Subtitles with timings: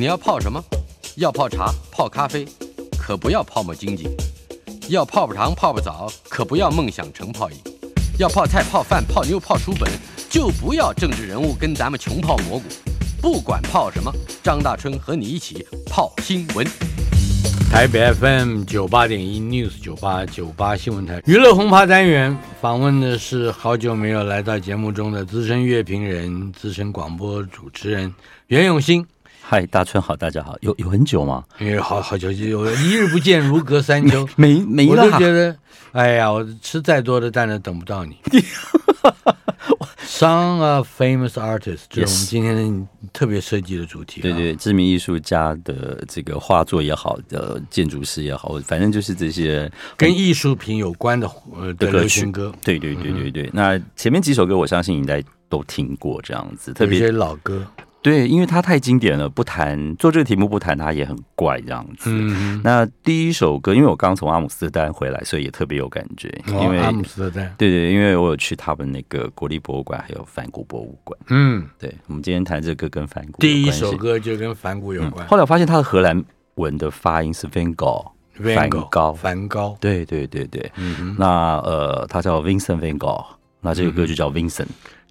[0.00, 0.64] 你要泡什么？
[1.16, 2.46] 要泡茶、泡咖啡，
[2.98, 4.08] 可不要泡沫经济；
[4.88, 7.58] 要泡泡糖、泡泡澡，可不要梦想成泡影；
[8.18, 9.92] 要泡菜、泡饭、泡妞、泡书本，
[10.30, 12.64] 就不要政治人物跟咱们穷泡蘑菇。
[13.20, 14.10] 不管泡什么，
[14.42, 16.66] 张大春和你一起泡新闻。
[17.70, 28.14] 台北 FM 九八点一 News 九八九八新闻台娱乐轰趴单元访问的是好久没有来到节目中的资深乐评人、资深广播主持人
[28.46, 29.06] 袁永新。
[29.50, 31.42] 嗨，大春好，大家好，有有很久吗？
[31.58, 35.02] 因为好好久，有一日不见如隔三秋， 没没了。
[35.02, 35.56] 我都觉得，
[35.90, 38.16] 哎呀，我吃再多的蛋都等不到你。
[40.06, 44.20] Song of famous artists，这是我们今天特别设计的主题。
[44.20, 52.54] 对对，知名艺术家的这个画作也好，的建筑师也好，反正就是这些跟艺术品有关的呃的流行歌。
[52.62, 57.66] 对对对对对，那前面几首歌，我相信应该都听过这样子，特别老歌。
[58.02, 62.10] 对，因为它太经典了，不谈做这个题目不谈它也很怪这样子。
[62.10, 66.28] 嗯，那第一首歌，因为我刚从阿姆斯特丹回来，所以也特别有感觉。
[66.46, 71.18] 哦、因为阿姆斯特丹，对对，因为我有去他们那个国立博物馆，还有梵谷博物馆。
[71.28, 73.38] 嗯，对，我们今天谈这个歌跟梵谷。
[73.40, 75.26] 第一首歌就跟梵谷有关。
[75.26, 78.06] 嗯、后来我发现他的荷兰文的发音是 Van Gogh，
[78.54, 79.76] 梵高，梵高。
[79.78, 83.26] 对对对对，嗯哼，那呃，他叫 Vincent Van Gogh，
[83.60, 84.68] 那这个歌就叫 Vincent。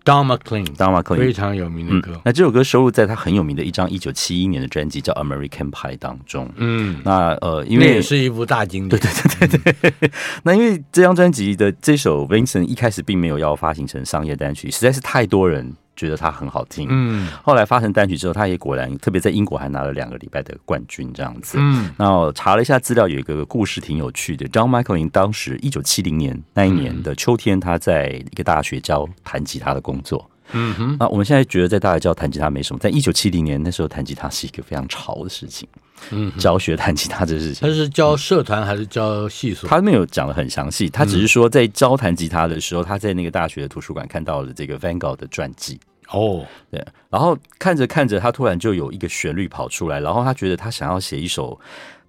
[0.09, 2.13] Don McLean，Don McLean 非常有名的歌。
[2.15, 6.49] 嗯、那这首歌收录在他很有名的一张一九七一年的专辑叫《American Pie》当中。
[6.55, 8.99] 嗯，那呃，因为也是一部大经典。
[8.99, 10.11] 对对对对对。
[10.41, 15.75] 那因为这张专辑的这首《Vincent》一开始并没有要发行成商业单曲，实在是太多人。
[15.99, 24.47] 觉得它很好听，嗯，后来发成单曲之后，他也果然特别在英国还拿了两个礼拜的冠军这样子，嗯，那我查了一下资料，有一个故事挺有趣的。
[24.47, 35.67] John Michael 当时一九七零年那一年的秋天，他在一个大学教弹吉他的工作，嗯哼，那我们现在觉得在大学教弹吉他没什么，在一九七零年那时候弹吉他是一个非常潮的事情，
[36.11, 39.69] 嗯，教学弹吉他这事情，他是教社团还是教系所？
[39.69, 45.79] 他没有讲的很详细，他只是说在教弹吉他的时候，他在那个大学的图书馆看到了这个 Van Gogh 的传记。
[46.11, 51.59] 哦对，然后看着看着，他突然就有一个旋律跑出来，然后他觉得他想要写一首，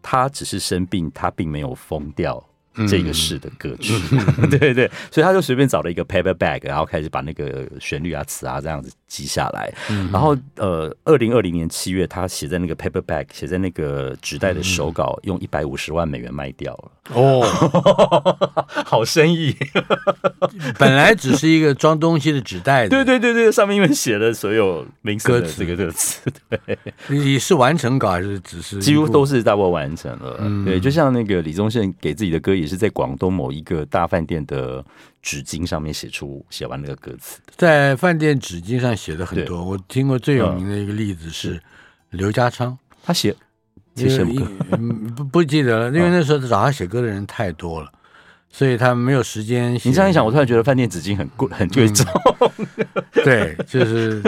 [0.01, 2.43] 他只是生病，他并没有疯掉。
[2.89, 3.93] 这个式的歌曲，
[4.39, 9.73] 嗯、对对，所以他就随便找了一个 paper bag，然后开始把那个旋律啊、词啊这样子记下来。
[9.91, 16.91] 嗯、然后呃，二零二零年七月，他写在那个 paper bag，写在那个纸袋的手稿，嗯、用一百五十万美元卖掉了。
[17.13, 17.43] 哦，
[18.87, 19.57] 好生意！
[20.79, 28.79] 本来只是一个装东西的纸袋子，对对对对，上面因为写了所有名歌词这个歌词，对，你是完成稿还是只是？
[28.79, 30.37] 几乎都是大部分完成了。
[30.39, 32.60] 嗯、对，就像那个李宗盛给自己的歌。
[32.61, 34.85] 也是在广东某一个大饭店的
[35.23, 39.65] 纸巾上面写出写完那个歌词，在饭店纸巾上写的很多。
[39.65, 41.61] 我听过最有名的一个例子是
[42.11, 43.35] 刘家昌，他写
[43.95, 44.51] 写什么歌？
[45.17, 47.93] 不不记得了，因为那时候找他写歌的人太多了。
[48.53, 49.73] 所以他没有时间。
[49.75, 52.05] 你这样一想，我突然觉得饭店纸巾很贵，很贵重。
[53.25, 54.23] 对，就是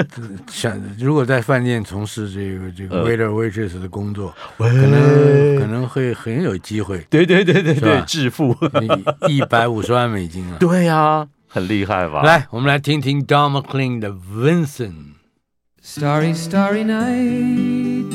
[0.49, 6.99] 想如果在饭店从事这个这个 waiter waitress 的工作，可能可能会很有机会。
[7.11, 8.57] 对对对对对，致富
[9.29, 10.57] 一百五十万美金啊！
[10.61, 12.23] 对呀，很厉害吧？
[12.23, 15.15] 来，我们来听听 Don McLean 的 Vincent。
[15.85, 18.07] Starry, starry night,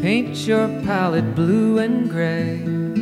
[0.00, 3.01] paint your palette blue and gray.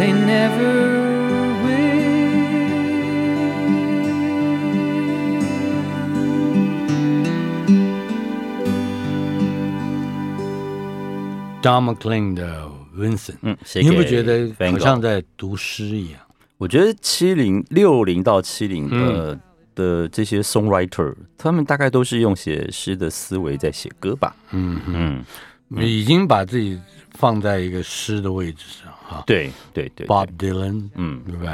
[0.00, 0.98] they never
[11.62, 12.66] Don McLean 的
[12.96, 16.18] Vincent，嗯，你有没有觉得好像在读诗一样？
[16.56, 19.40] 我觉得七零六零到七零的、嗯、
[19.74, 24.34] 的这些 songwriter，他们大概都是用写诗的思维在写歌吧。
[24.52, 25.22] 嗯嗯，
[25.76, 26.80] 已经把自己
[27.12, 29.24] 放在一个诗的位置上哈。
[29.26, 31.52] 对对对，，Bob Dylan，嗯，对不对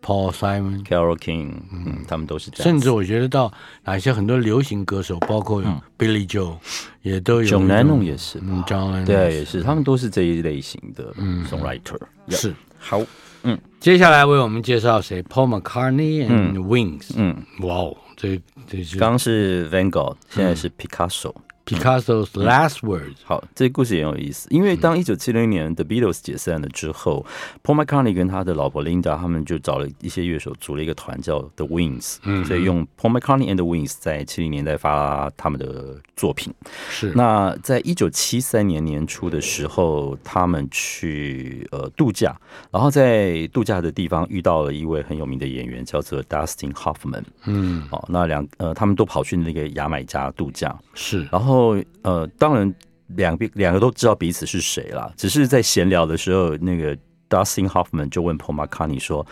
[0.00, 2.64] ？Paul Simon、Carole King，嗯，他们都是这样。
[2.64, 3.52] 甚至我觉得到
[3.84, 5.62] 哪一些很多流行歌手，包括
[5.98, 6.56] Billy Joe，
[7.02, 7.48] 也都有。
[7.48, 11.12] John Lennon 也是，嗯，John Lennon 对，也是，他们都是这一类型的
[11.50, 11.98] songwriter。
[12.28, 13.02] 是，好，
[13.42, 17.10] 嗯，接下来为我们介绍谁？Paul McCartney and Wings。
[17.16, 21.34] 嗯，哇哦，这这是刚是 Van Gogh，现在是 Picasso。
[21.68, 23.24] Picasso's last words、嗯。
[23.24, 36.54] 好，这个故事也很有意思，因为当一九七零年 The Beatles 解散了之后、嗯、，Paul McCartney 跟他的老婆 Linda 他们就找了一些乐手组了一个团叫 The Wings，嗯，所以用 Paul McCartney and the Wings 在七零年代发他们的作品。
[36.88, 42.34] 是，那在一九七三年年初的时候，他们去呃度假，
[42.70, 47.24] 然后在度假的地方遇到了一位很有名的演员，叫做 Dustin Hoffman。
[47.44, 50.74] 嗯，哦，那两呃他们都跑去那个牙买加度假。
[50.94, 51.57] 是，然后。
[51.58, 52.72] 后呃，当然
[53.16, 55.10] 两边两个都知道彼此是谁啦。
[55.16, 56.96] 只是在闲聊的时候，那个
[57.28, 59.26] Dustin Hoffman 就问 Paul McCartney 说：“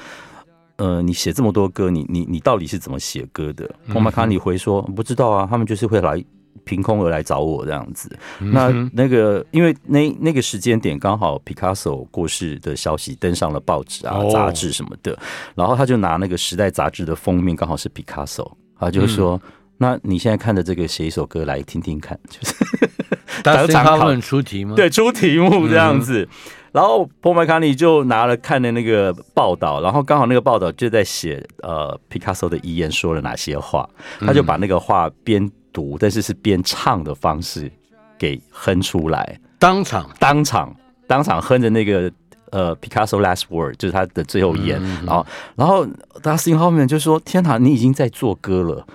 [0.77, 6.25] 呃，你写这么多歌，你你你到底是怎么写歌的？” Paul McCartney 回说：“不知道啊，他们就是会来
[6.65, 8.11] 凭空而来找我这样子。
[8.41, 15.19] 嗯”那那个因为那那个时间点刚好 Picasso 过世的消息登上了报纸啊、杂志什么的，哦、
[15.55, 19.41] 然后他就拿那个《时代》杂志的封面，刚好是 Picasso，他就说。
[19.45, 22.55] 嗯那你现在看的这个写一首歌来听听看，就是
[23.43, 24.75] 当场他们出题吗？
[24.75, 26.23] 对，出题目这样子。
[26.23, 26.29] 嗯、
[26.73, 33.89] 然后 Paul McCartney 就拿了看的那个报道，然后刚好那个报道就在写呃 Picasso 的遗言说了哪些话，
[34.21, 37.71] 他就把那个话边读，但是是边唱的方式
[38.19, 40.75] 给哼出来，当场当场
[41.07, 42.11] 当场哼着那个。
[42.57, 44.81] 呃，Picasso Last Word，就是他的最后一言。
[45.05, 45.85] 然后，然后
[46.23, 48.87] Dustin Hoffman 就说：“天哪，你已经在做歌了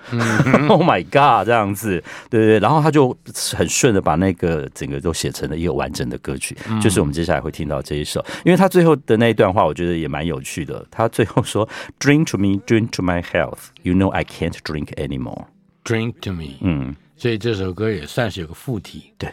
[0.68, 2.60] ！”Oh my God，这样子，对对对。
[2.60, 3.15] 然后他就
[3.56, 8.25] 很顺的把那个整个都写成了一个完整的歌曲，就是我们接下来会听到这一首。
[8.44, 10.84] 因为他最后的那一段话，我觉得也蛮有趣的。
[10.89, 13.68] 他最后说：“Drink to me, drink to my health.
[13.84, 15.46] You know I can't drink anymore.”
[15.84, 19.13] Drink to me，嗯，所以这首歌也算是有个附体。
[19.20, 19.30] 对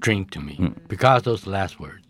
[0.00, 2.02] ，Drink to me，嗯，Picasso's last word。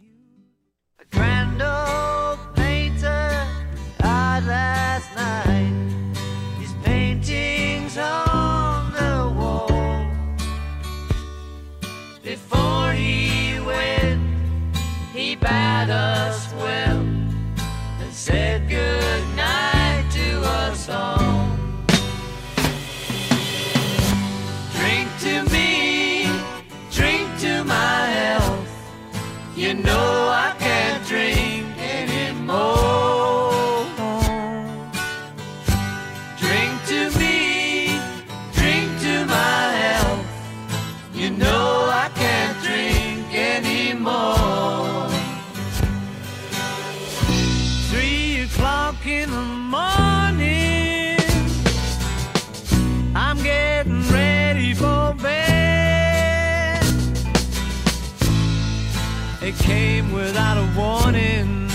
[59.52, 61.68] It came without a warning.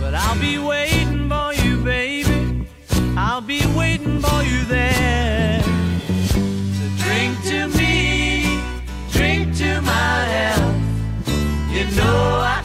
[0.00, 2.66] But I'll be waiting for you, baby.
[3.16, 5.62] I'll be waiting for you there.
[5.62, 8.60] So drink to me,
[9.12, 10.76] drink to my health.
[11.70, 12.63] You know I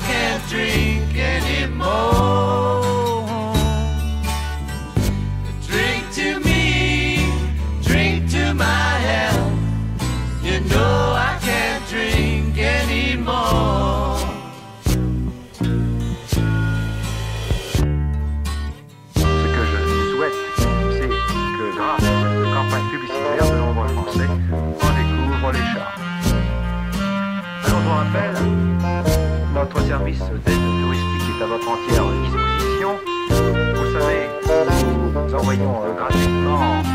[35.49, 36.88] もいい。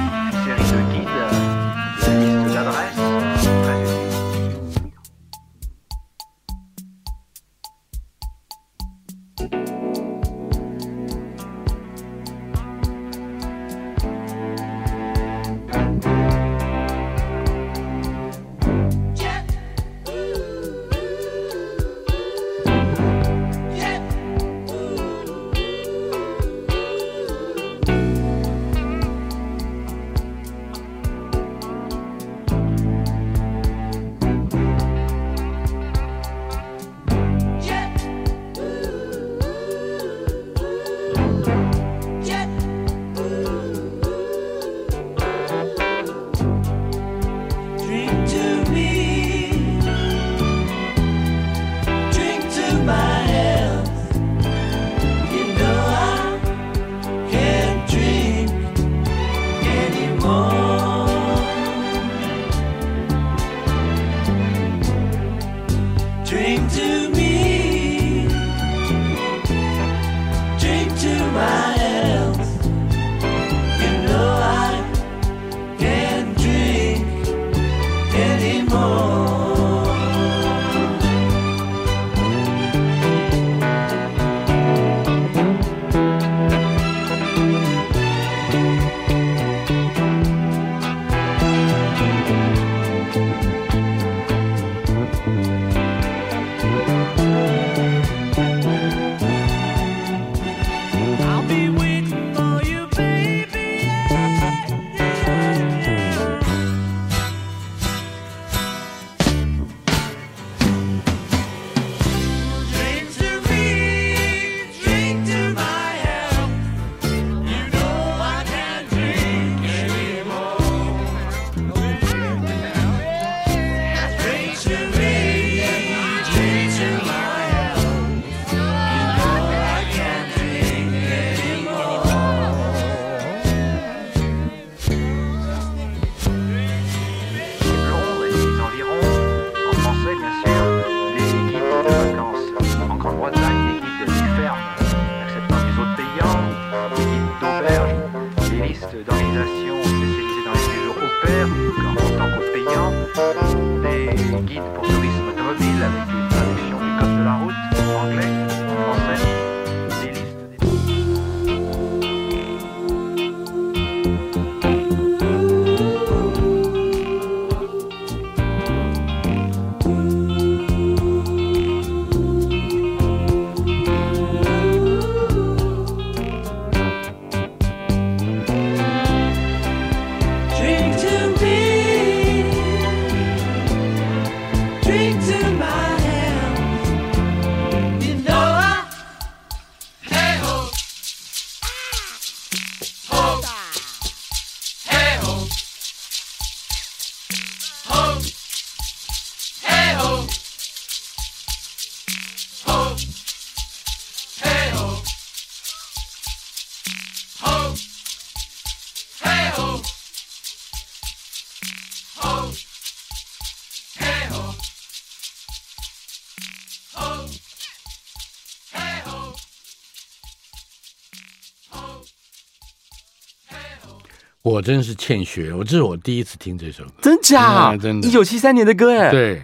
[224.54, 227.72] 我真是欠学，我这是我第一次听这首歌，真假？
[227.72, 229.42] 嗯、真的，一九七三年的歌哎，对，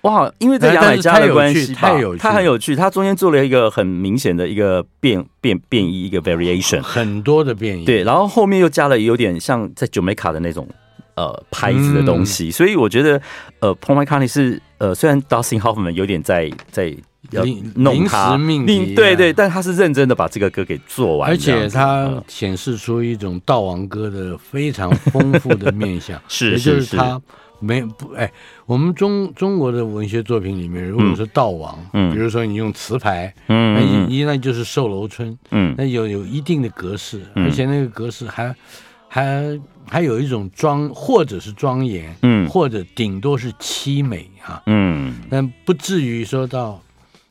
[0.00, 10.66] 哇，因为在牙买加的关系，太有趣，它很有趣，他中间做了一个很明显的一个变变变异，一个 variation，很多的变异，对，然后后面又加了有点像在 Jamaica 的那种
[11.16, 13.20] 呃拍子的东西，嗯、所以我觉得
[13.58, 16.96] 呃 McCartney 是呃虽然 Dustin Hoffman 有点在在。
[17.32, 17.44] 要
[17.74, 27.20] 弄他，临时命题，对对，但他是认真的把这个歌给做完，而且他显示出一种悼亡歌的非常丰富的面相， 是，也就是他
[27.58, 28.32] 没不哎，
[28.64, 38.54] 我们中中国的文学作品里面，如果是悼亡，嗯，比如说你用词牌，嗯，那一那就是售楼春，嗯，那有有一定的格式，而且那个格式还
[39.16, 39.58] 还
[39.88, 46.78] 还有一种庄，或者是庄严，嗯，或者顶多是凄美啊，嗯，但不至于说到。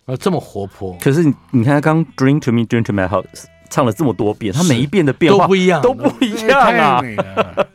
[0.06, 0.96] 啊，这么活泼！
[1.02, 3.26] 可是你你看，他刚 Drink to me, Drink to my heart
[3.72, 7.02] 唱了这么多遍，他每一遍的变化都不一样，都不一样啊！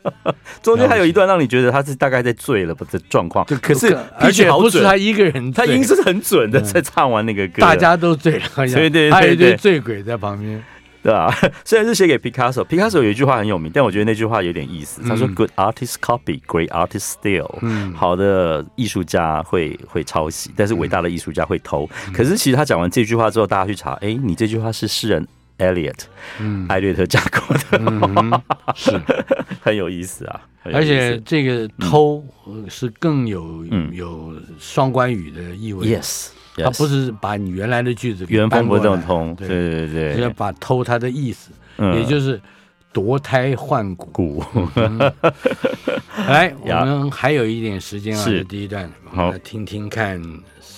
[0.63, 10.63] 中间还有一段让你觉得他是大概在醉了的状况，可是而且不是他一个人，他音是很准的，在唱完那个歌，大家都醉了，对对对，还有一堆醉鬼在旁边。
[11.03, 11.33] 对啊，
[11.65, 15.01] 虽然是写给 Picasso，Picasso 有一句话很有名，但我觉得那句话有点意思。
[15.01, 21.89] 他说：“Good artist copy, great artist steal。”嗯，好的艺术家会会抄袭，但是伟大的艺术家会偷。
[22.07, 26.01] 嗯、可是其实他讲完这句话之后，大家去查，哎，你这句话是诗人 Eliot，
[26.39, 28.41] 嗯，艾略特讲过的，嗯、
[28.75, 28.91] 是
[29.61, 30.41] 很有意思啊。
[30.63, 32.23] 思而且这个偷
[32.69, 35.87] 是更有、嗯、有双关语的意味。
[35.87, 36.27] Yes。
[36.57, 42.39] 他不是把你原来的句子原封不动通，对对对，是要把偷他的意思，也就是
[42.91, 44.43] 夺胎换骨。
[46.27, 48.43] 来，我们还有一点时间啊，是。
[48.43, 50.21] 第一段，好，听听看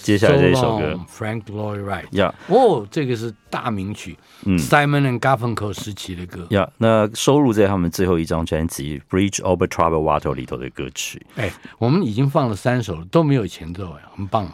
[0.02, 2.06] 接下来这首歌，Frank Lloyd Wright。
[2.12, 6.46] 呀，哦，这个是大名曲，Simon and Garfunkel 时期的歌。
[6.52, 11.26] 呀，那收录在他们最后一张专辑《Bridge Over Troubled Water》里头的歌曲。
[11.36, 14.48] 哎，我们已经放了三首了，都没有前奏，哎，很棒。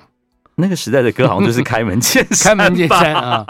[0.60, 3.46] 那个时代的歌好像就是开门见山， 开门见山啊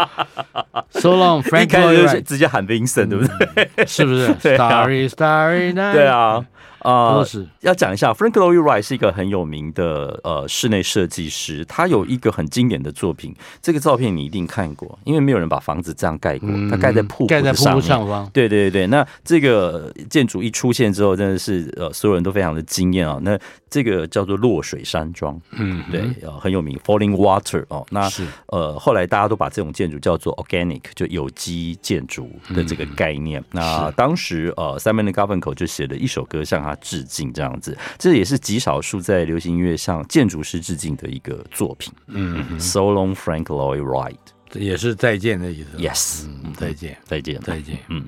[0.91, 3.85] ！So long, Frank Lloyd，直接喊 Vincent，对不对？
[3.85, 4.27] 是不是？
[4.41, 5.93] Starry, Starry Night。
[5.93, 6.45] 对啊。
[6.79, 18.29] 啊，呃、是要讲一下，Frank Lloyd Wright 是一个很有名的呃室内设计师，他有一个很经典的作品，这个照片你一定看过，因为没有人把房子这样盖过，他盖在瀑布盖在瀑布上方。
[18.31, 23.19] 对对对，那这个建筑一出现之后，真的是呃所有人都非常的惊艳啊。
[23.23, 23.37] 那
[23.69, 27.85] 这个叫做落水山庄，嗯，对，呃很有名，Falling Water 哦。
[27.89, 33.39] 那是呃后来大家都把这种建筑叫做 Organic，就有机建筑的这个概念。
[33.41, 41.93] 嗯、那当时呃 Simon & Garfunkel 就写了一首歌向他致敬，这样子，这也是极少数在流行音乐向建筑师致敬的一个作品。
[42.07, 44.15] 嗯，So long, Frank Lloyd Wright，
[44.49, 45.77] 这也是再见的意思。
[45.77, 47.77] Yes，嗯，再见，再见，再见。
[47.89, 48.05] 嗯。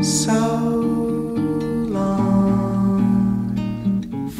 [0.00, 1.27] So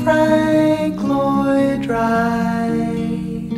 [0.05, 3.51] Frank Lloyd Wright,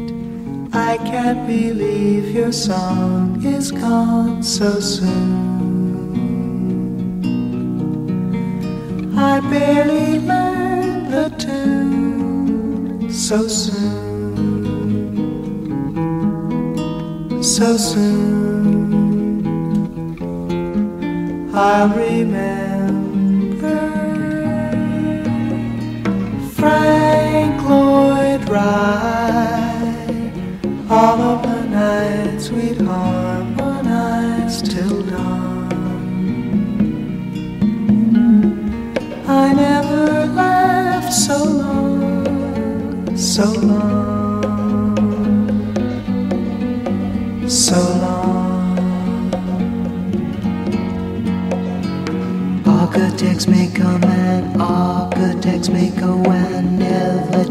[0.72, 5.18] I can't believe your song is gone so soon.
[9.18, 14.32] I barely learned the tune so soon,
[17.42, 18.30] so soon.
[21.54, 22.69] I'll remember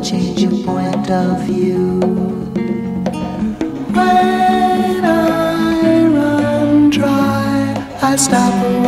[0.02, 2.00] change your point of view.
[3.92, 8.79] When I run dry, I stop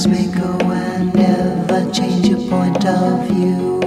[0.00, 3.79] mistakes may go and never change your point of view.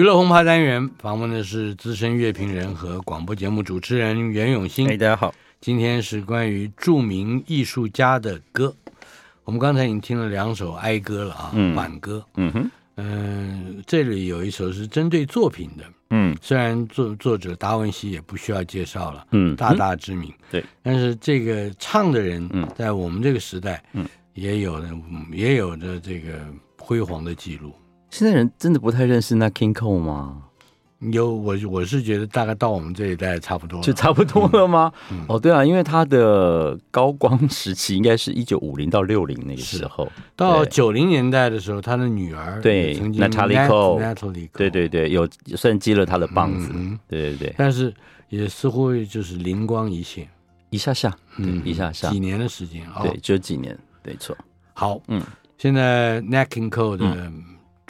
[0.00, 4.88] 娱乐轰趴单元访问的是资深乐评人和广播节目主持人袁永新。
[4.88, 8.74] 哎，大家好，今天是关于著名艺术家的歌。
[9.44, 12.24] 我们刚才已经听了两首哀歌了啊，嗯、挽歌。
[12.36, 15.84] 嗯哼，嗯、呃，这里有一首是针对作品的。
[16.08, 20.32] 嗯，虽然作作者达文西也不需要介绍了，嗯，大大知名。
[20.50, 24.88] 对，但是这个唱的人，嗯，在我们这个时代，嗯，也有的，
[25.30, 26.38] 也有着这个
[26.78, 27.74] 辉煌的记录。
[28.10, 30.42] 现在人真的不太认识 Nat King Cole 吗？
[31.12, 34.92] 有我我是觉得大概到我们这一代差不多，就差不多了吗？
[35.10, 47.94] 嗯嗯、哦，对啊，因为他的高光时期应该是一九五零到六零那个时候，到九零年代的时候，他的女儿对 Natalie Cole，对对对，有算接了他的棒子，嗯、对对对，但是
[48.28, 50.28] 也似乎就是灵光一现，
[50.68, 54.36] 一下下，嗯，一下下，几年的时间，对，就几年，没错。
[54.74, 55.22] 好，嗯，
[55.56, 57.32] 现在 Nat King Cole 的。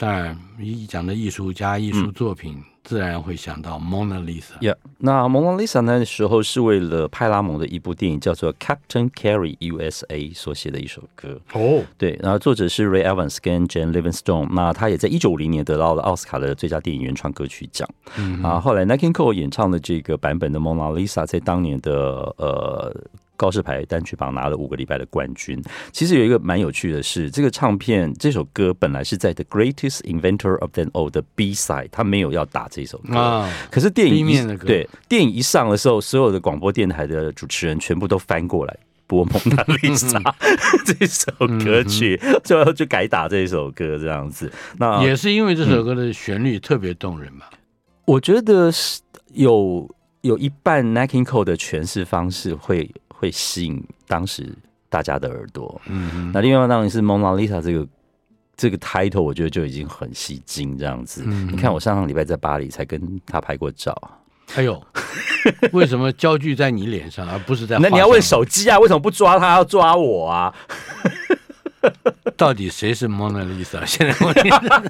[0.01, 4.55] 嗯当然，一讲的艺术家、艺术作品，嗯、自然会想到蒙娜丽莎。
[4.59, 11.39] Yeah, 那蒙娜丽莎那时候是为了派拉蒙的一部电影叫做《Captain Carey USA》所写的一首歌。
[11.53, 11.83] 哦，oh.
[11.99, 14.47] 对，然后作者是 Ray Evans 跟 Jane Livingston。
[14.51, 17.87] 那他也在一九五零年得到了奥斯卡的最佳电影原创歌曲奖。
[18.41, 21.93] 啊，后来 Nat King Cole 演唱的这个版本的蒙娜丽莎，在当年的
[22.37, 22.91] 呃。
[23.41, 25.59] 告示牌单曲榜拿了五个礼拜的冠军。
[25.91, 33.17] 其实有一个蛮有趣的是，这个唱片这首歌本来是在《The Greatest Inventor of Them All》的 B side，他没有要打这首歌。
[33.17, 38.77] 啊、可是电影一对电影一上的时候，所有的广播电台的主持人全部都翻过来
[39.07, 40.19] 播《蒙娜丽莎》
[40.85, 41.31] 这首
[41.65, 44.51] 歌曲，最后就改打这首歌这样子。
[44.77, 47.45] 那也是因为这首歌的旋律特别动人嘛？
[48.05, 49.01] 我觉得是
[49.33, 49.89] 有
[50.21, 52.87] 有一半 n a c k i n g Cole 的诠释方式会。
[53.21, 54.51] 会吸引当时
[54.89, 57.87] 大家的耳朵，嗯，那另外当然是蒙娜丽莎这个
[58.57, 61.21] 这个 title，我觉得就已经很吸睛这样子。
[61.23, 63.95] 嗯、你看我上上礼拜在巴黎才跟他拍过照，
[64.55, 64.83] 哎呦，
[65.71, 67.77] 为什么焦距在你脸上而不是在？
[67.79, 68.79] 那你要问手机啊？
[68.79, 70.51] 为什么不抓他要抓我啊？
[72.37, 73.83] 到底谁是蒙娜丽莎？
[73.85, 74.33] 现在问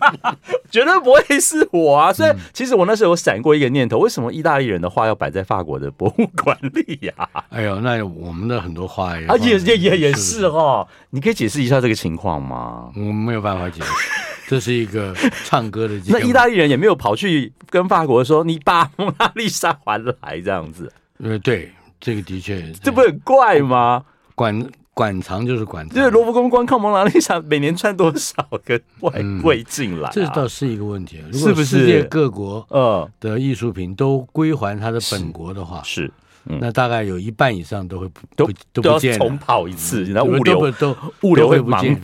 [0.71, 2.13] 绝对不会是我啊！
[2.13, 7.13] 所以其实我那时候有闪过一个念头：为什么意大利人的画要摆在法国的博物馆里呀？
[7.49, 10.88] 哎呦，那我们的很多画也啊也也也也是哦。
[11.10, 12.89] 你可以解释一下这个情况吗？
[12.95, 13.91] 我没有办法解释，
[14.47, 15.99] 这是一个唱歌的。
[16.08, 20.91] 那意大利人也没有跑去跟法国说：“你把蒙娜丽莎还来。”这样子。
[21.23, 24.04] 呃，对，这个的确，这不很怪吗？
[24.36, 24.65] 管。
[25.01, 29.11] 馆藏就是馆藏，就是罗浮宫光靠蒙娜丽莎每年赚多少个外
[29.41, 31.17] 贵进来，这倒是一个问题。
[31.33, 36.11] 是不是世界各国呃的艺术品都归还它的本国的话，是
[36.43, 41.99] 那大概有一半以上都会都都不见，重跑一次，然后物流都 物流会不见。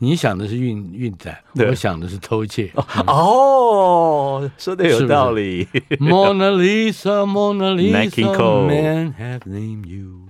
[0.00, 2.72] 你想的是运运载，我想的是偷窃。
[3.06, 5.64] 哦，说的有道理。
[6.00, 10.25] Mona Lisa, Mona Lisa, men have named you.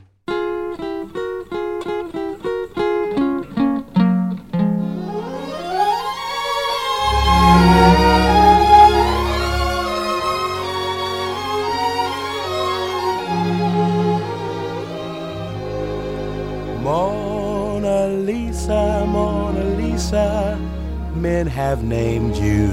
[21.27, 22.69] Men have named you.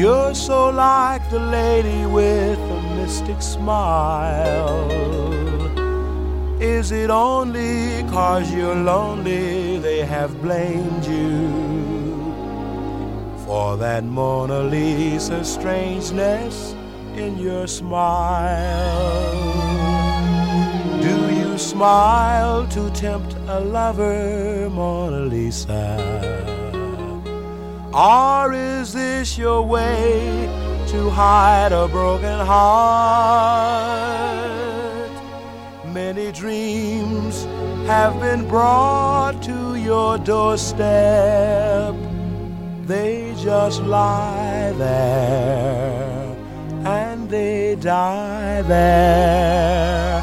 [0.00, 4.90] You're so like the lady with a mystic smile.
[6.60, 11.85] Is it only cause you're lonely they have blamed you
[13.46, 16.74] for that Mona Lisa strangeness
[17.14, 19.32] in your smile?
[21.00, 25.96] Do you smile to tempt a lover, Mona Lisa?
[27.94, 30.50] Or is this your way
[30.88, 33.86] to hide a broken heart?
[35.94, 37.44] Many dreams
[37.86, 41.94] have been brought to your doorstep.
[42.86, 46.36] They just lie there
[46.84, 50.22] and they die there.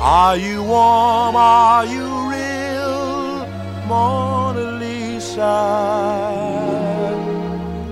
[0.00, 1.36] Are you warm?
[1.36, 3.46] Are you real?
[3.86, 5.42] Mona Lisa?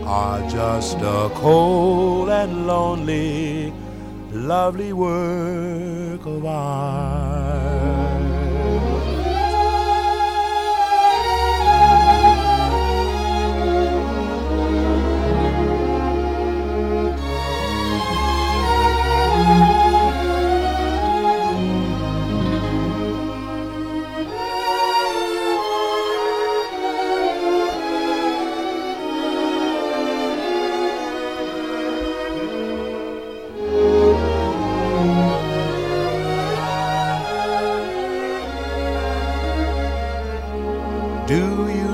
[0.07, 3.75] Are just a cold and lonely,
[4.33, 7.32] lovely work of art.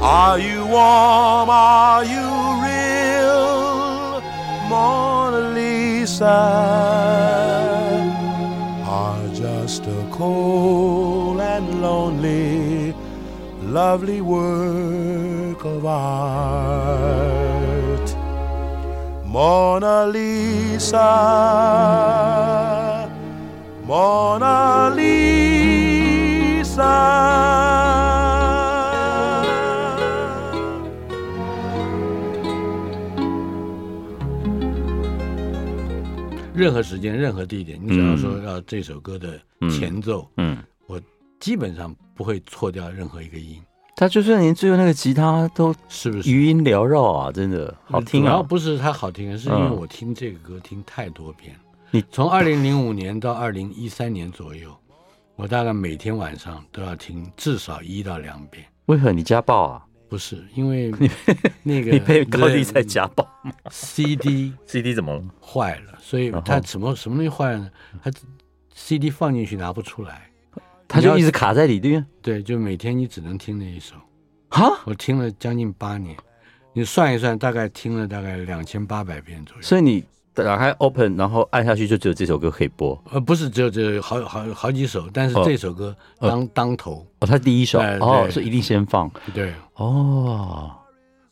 [0.00, 1.50] Are you warm?
[1.50, 2.28] Are you
[2.62, 4.22] real?
[4.68, 6.38] Mona Lisa
[8.86, 12.94] are just a cold and lonely,
[13.62, 17.18] lovely work of art.
[19.26, 21.08] Mona Lisa,
[23.84, 25.18] Mona Lisa.
[36.58, 39.40] 任何时间、任何地点，你只要说要这首歌的
[39.70, 41.00] 前奏，嗯，嗯我
[41.38, 43.62] 基本上不会错掉任何一个音。
[43.94, 47.32] 他就算连最后那个吉他都是不是余音缭绕啊？
[47.32, 48.26] 真的好听啊！
[48.26, 51.54] 然后不是它好听，是因为我听这个歌听太多遍。
[51.90, 54.76] 你从二零零五年到二零一三年左右，
[55.36, 58.64] 我大概每天晚上都要听至少一到两遍。
[58.86, 59.84] 为何你家暴啊？
[60.08, 60.90] 不是因为
[61.62, 65.22] 那个你被高丽在家暴吗？CD CD 怎么了？
[65.40, 67.70] 坏了，所以它什么什么东西坏了呢？
[68.02, 68.10] 它
[68.74, 70.30] CD 放进去拿不出来，
[70.86, 72.04] 它就一直卡在里面。
[72.22, 73.94] 对，就每天你只能听那一首。
[74.50, 76.16] 哈，我听了将近八年，
[76.72, 79.62] 你算一算，大概听了大概两千八百遍左右。
[79.62, 80.04] 所以你。
[80.34, 82.96] 打开 Open，然后按下去就只有这首歌可以播。
[83.10, 89.10] 呃，不是，只有只有好好好几首，但是这首歌当、哦、当头哦，它第一首哦，是一定先放。
[89.34, 90.70] 对哦，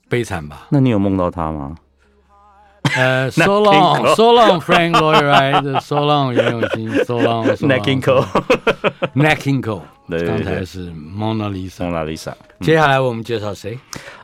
[0.08, 0.66] 悲惨吧？
[0.70, 1.74] 那你有梦到他吗？
[2.96, 9.82] 呃，So long，So long，Frank Lloyd，Wright，So long，袁咏仪，So long，Nat King Cole，Nat King Cole。
[10.08, 12.36] 刚才是蒙娜丽莎，蒙娜丽莎。
[12.60, 13.78] 接下来我们介绍谁？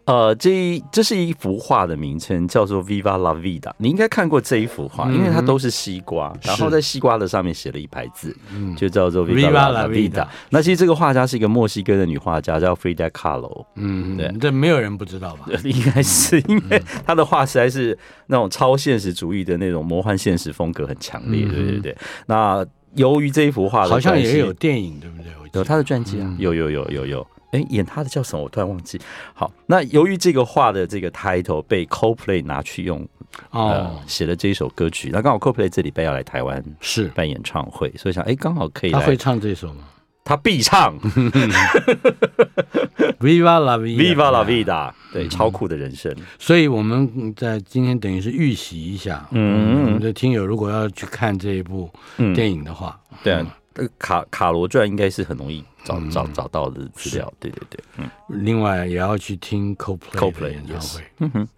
[0.04, 3.70] 呃，这一这是一幅画的名称，叫做 Viva la Vida。
[3.76, 8.34] 你应该看过这一幅画，因为它都是西瓜，然后在西瓜的上面写了一排字，
[8.76, 10.26] 就叫做 Viva la Vida。
[10.50, 13.64] 那其实这个画家是一个墨西哥的女画家，叫 Frida Kahlo。
[13.76, 15.46] 嗯，对，这没有人不知道吧？
[15.62, 21.46] 应该是因为她的画实在是那种超现实主义的那种魔幻现实风格很强烈。
[21.46, 21.96] 对对对。
[22.26, 25.32] 那由于这一幅画，好像也有电影，对不对？
[25.54, 28.42] 有他的传记啊，有有有有有，哎、欸，演他的叫什么？
[28.42, 28.98] 我突然忘记。
[29.34, 33.06] 好，那由于这个画的这个 title 被 Coldplay 拿去用，
[33.50, 35.10] 哦，写、呃、了这一首歌曲。
[35.12, 38.92] 那刚好 Coldplay 这礼拜要来台湾是办演唱会，所以想，哎、欸，刚好可以。
[38.92, 39.84] 他会唱这首吗？
[40.24, 40.96] 他必唱。
[43.22, 46.14] Viva la vida，Viva la vida，对，超酷的人生。
[46.38, 51.88] 所以我们在今天等于是预习一下，嗯，我们的听友如果要去看这一部
[52.34, 53.58] 电影的话，嗯、对、啊。
[53.98, 58.06] 卡卡罗传应该是很容易找找找到的资料，对对对，嗯。
[58.28, 61.48] 另外也要去听 Coldplay 的演唱会，嗯哼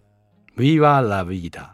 [0.55, 1.65] ，Viva la vida。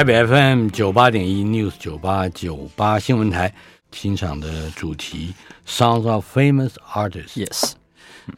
[0.00, 3.52] 台北 FM 九八点一 News 九八九八新闻台，
[3.92, 5.34] 欣赏的主题
[5.68, 7.72] Songs of Famous Artists，Yes，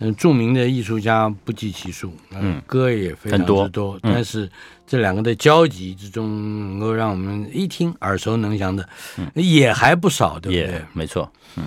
[0.00, 3.96] 嗯，著名的艺术家不计其数，嗯，歌也非常之多，多。
[4.02, 4.50] 嗯、但是
[4.84, 6.28] 这两个的交集之中，
[6.70, 11.62] 能够让我们一听耳熟能详的，嗯、也还不少，对不对？Yeah, 没错，嗯。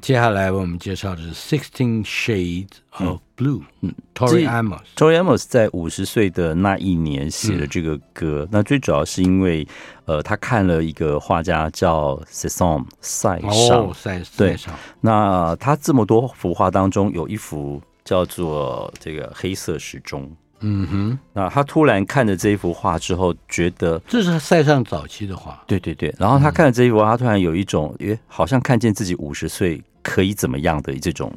[0.00, 2.68] 接下来为我们介绍的是《Sixteen Shades
[3.04, 3.58] of Blue》。
[3.80, 8.42] 嗯，Tori Amos，Tori Amos 在五十岁的那一年写了这个歌。
[8.42, 9.66] 嗯、那最主要是因为，
[10.04, 14.74] 呃，他看了一个画家叫 Cézanne 塞尚，哦、塞对塞尚。
[15.00, 20.30] 那他这么多幅画当中，有一幅叫做这个黑色时钟。
[20.62, 25.58] 嗯哼，那他突然看着这一幅画之后，觉得这是塞尚早期的画。
[25.66, 31.32] 对对对，然后他看了这一幅画，他突然有一种，诶，好像看见自己五十岁可以怎么样的这种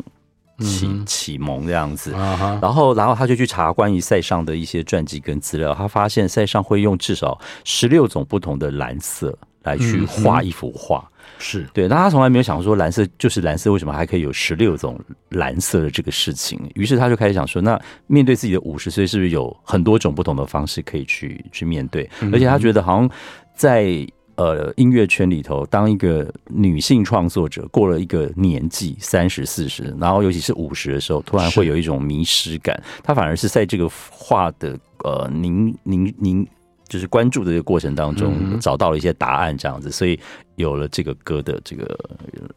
[0.63, 2.11] 启启蒙这样子。
[2.11, 11.07] 然后，然后他就去查关于塞尚的一些传记跟资料，他发现塞尚会用至少十六种不同的蓝色来去画一幅画。
[11.39, 14.97] 是对，但他从来没有想说蓝色就是蓝色，为什么还可以有十六种
[15.29, 16.59] 蓝色的这个事情？
[16.75, 22.09] 于是他就开始想说，那面对自己的五十岁，是不是有很多种不同的方式可以去去面对？
[22.31, 23.09] 而且他觉得好像
[23.55, 32.81] 在呃音乐圈里头，当一个女性创作者过了一个年纪三十四十，然后尤其是五十的时候，突然会有一种迷失感。
[33.03, 36.47] 她反而是在这个画的呃您您您。
[36.89, 40.19] 就是关注的这个过程当中，找到了一些答案，这样子，所以
[40.57, 41.97] 有了这个歌的这个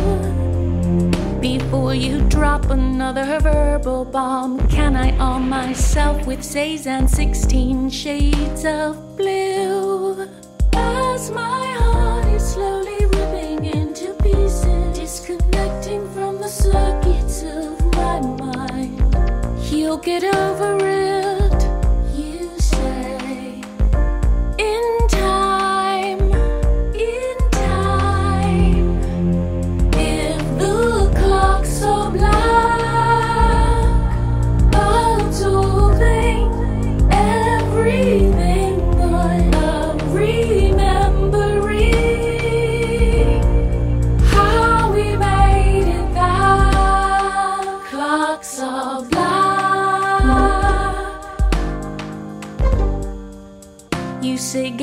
[1.41, 9.17] Before you drop another verbal bomb, can I arm myself with Cezanne 16 shades of
[9.17, 9.88] blue?
[11.20, 18.98] As my heart is slowly ripping into pieces, disconnecting from the circuits of my mind,
[19.70, 20.89] you'll get over it.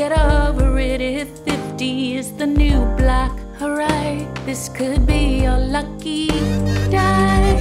[0.10, 3.32] Get over it if 50 is the new black.
[3.62, 6.28] Alright, this could be your lucky
[6.90, 7.58] day.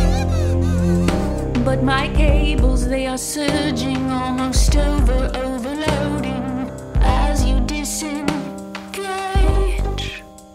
[1.65, 6.71] But my cables, they are surging almost over, overloading
[7.01, 8.27] as you disengage.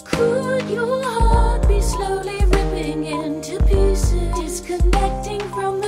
[0.05, 5.80] Could your heart be slowly ripping into pieces, disconnecting from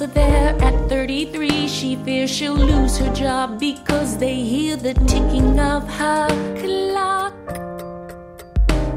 [0.00, 1.66] over there at 33.
[1.66, 6.28] She fears she'll lose her job because they hear the ticking of her
[6.60, 7.34] clock.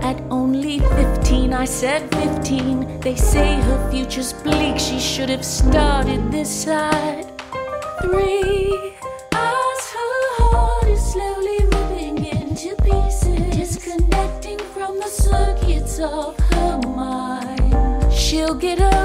[0.03, 2.99] At only 15, I said 15.
[2.99, 4.77] They say her future's bleak.
[4.77, 7.23] She should have started this at
[8.03, 8.93] three.
[9.31, 18.13] As her heart is slowly ripping into pieces, disconnecting from the circuits of her mind.
[18.13, 19.00] She'll get up.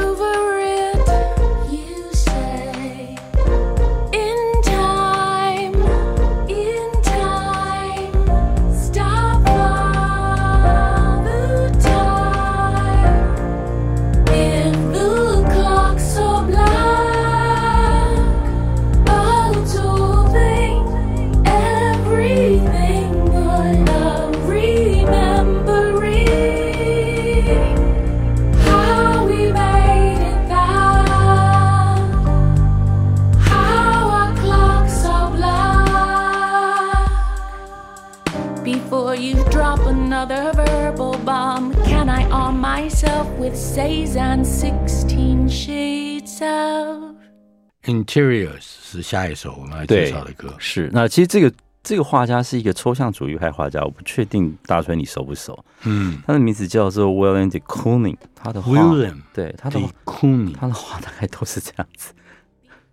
[48.16, 50.54] Interiors 是下一首我们来介绍的歌。
[50.58, 51.52] 是，那其实这个
[51.82, 55.62] 这个画家是一个抽象主义派画家，我不确定大川你熟不熟？
[55.84, 62.14] 嗯，他的名字叫做 William de Kooning，他的画，William 对他的 Kooning，他的画大概都是这样子。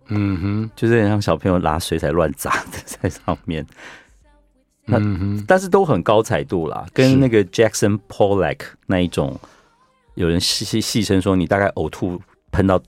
[0.08, 3.66] 嗯哼，就是很像小朋友拿水彩乱砸的在上面。
[4.84, 9.40] 那、嗯、但是都很高彩度啦，跟那个 Jackson Pollock 那一种，
[10.16, 12.20] 有人戏戏戏称说你大概呕吐
[12.52, 12.78] 喷到。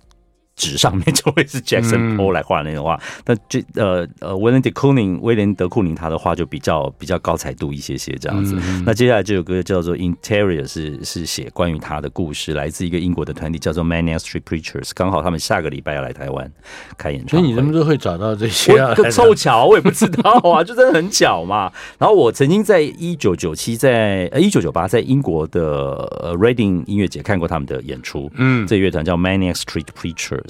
[0.57, 8.57] 纸上面就会是 Jackson Pollock 来画的那种画，但这呃呃威廉德库宁威廉德库宁他的画就比较比较高彩度一些些这样子。
[8.87, 16.51] 那接下来这首歌叫做 Interior，是是写关于他的故事，来自一个英国的团体叫做 Maniac Street Preachers，刚好他们下个礼拜要来台湾
[16.97, 17.39] 开演唱会。
[17.39, 18.73] 所以你怎么都会找到这些？
[18.81, 21.71] 我 凑巧，我也不知道啊， 就真的很巧嘛。
[21.99, 25.63] 然后我曾经在一九九七在呃一九九八在英国的
[26.23, 30.46] 呃 Reading 音乐节看过他们的演出，嗯，这乐团叫 Maniac Street Preachers。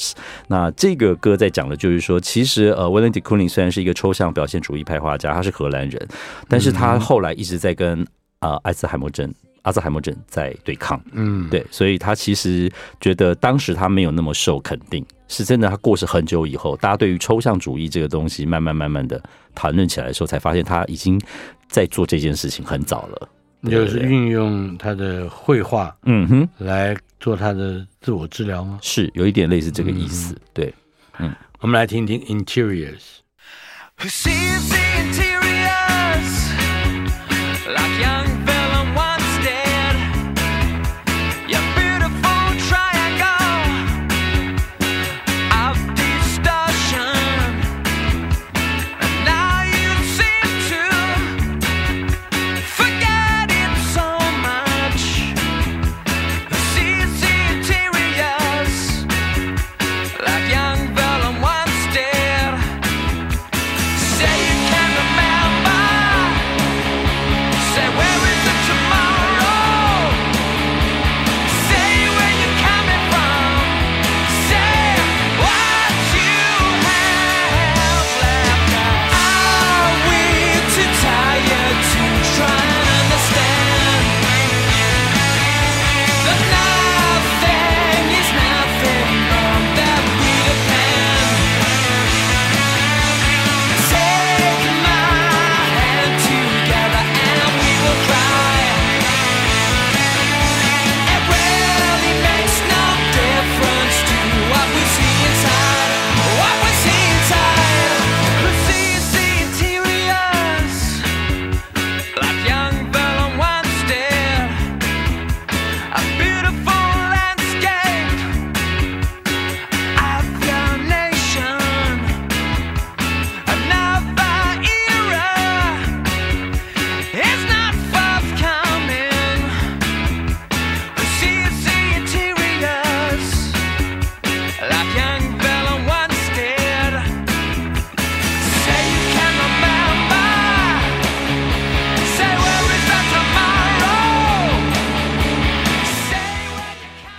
[0.48, 6.08] 那这个歌在讲的就是说，其实呃，Willem de Kooning 虽然是一个抽象表现主义派画家，他是荷兰人，
[6.48, 8.02] 但是他后来一直在跟
[8.38, 9.32] 啊、呃、阿兹海默症、
[9.62, 12.70] 阿兹海默症在对抗，嗯，对，所以他其实
[13.00, 15.68] 觉得当时他没有那么受肯定，是真的。
[15.68, 19.22] 他过世很久以后，大家对于抽象主义这个东西慢慢慢慢的
[19.54, 21.20] 谈论起来的时候，才发现他已经
[21.68, 23.28] 在做这件事情很早了。
[23.70, 28.78] 就是运用他的绘画，嗯哼，来做他的自我治疗吗？
[28.82, 30.74] 是有一点类似这个意思，嗯、对，
[31.18, 33.20] 嗯，我们来听听 Interiors。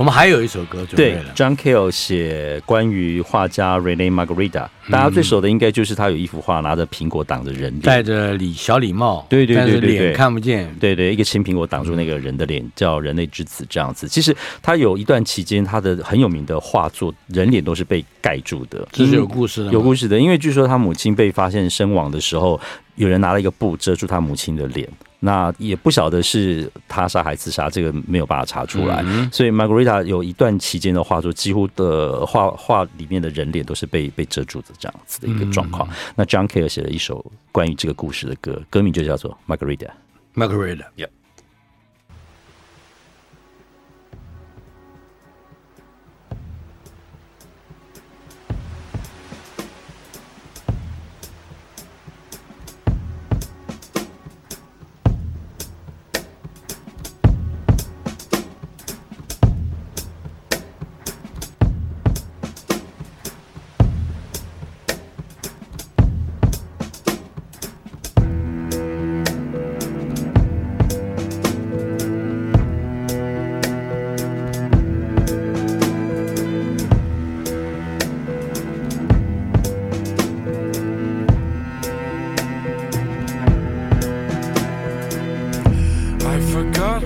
[0.05, 14.07] 还有一首歌，对，John Cale 写关于画家 Rene Margarita，、嗯大家最熟的应该就是他有一幅画，拿着苹果挡着人脸，戴着礼小礼帽，对对对对对，脸看不见，对对，一个青苹果挡住那个人的脸，叫《人类之子》这样子。
[14.07, 20.17] 其实他有一段期间，他的很有名的画作，人脸都是被盖住的，这是有故事的，有故事的。
[20.17, 22.57] 因为据说他母亲被发现身亡的时候，
[22.95, 24.87] 有人拿了一个布遮住他母亲的脸。
[25.19, 29.03] 那也不晓得是他杀还是自杀，这个没有办法查出来。
[29.05, 35.89] 嗯、所以 Magritte 有一段期间的画作，几乎的画画里面的人脸都是被被遮住的这样子的一个状况。
[35.89, 39.89] 嗯、那 John Cale 写了一首关于这个故事的歌，歌名就叫做 Magritte。
[40.35, 41.09] Magritte，Yeah。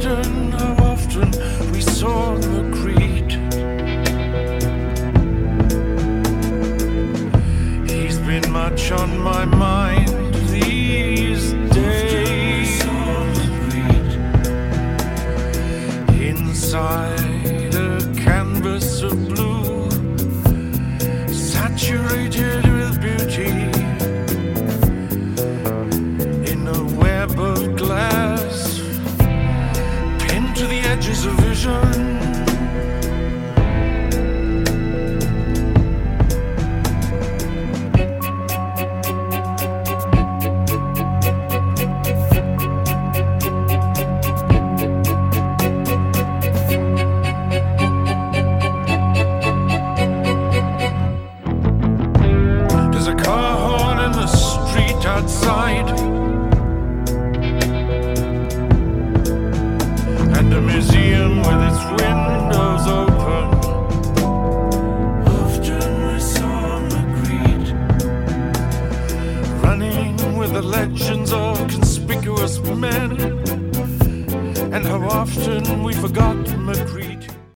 [0.02, 1.32] often, how often
[1.72, 2.71] we saw the